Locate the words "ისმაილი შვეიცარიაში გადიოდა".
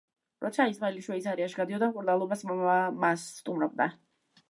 0.71-1.91